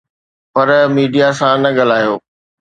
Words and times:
پر 0.53 0.67
media 0.95 1.27
سان 1.39 1.55
نه 1.63 1.69
ڳالهايو 1.77 2.15